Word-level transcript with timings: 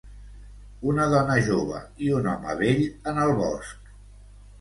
Una 0.91 1.03
dona 1.11 1.35
jove 1.47 1.81
i 2.05 2.07
un 2.21 2.29
home 2.31 2.55
vell 2.63 2.81
en 3.13 3.21
el 3.27 3.35
bosc. 3.43 3.93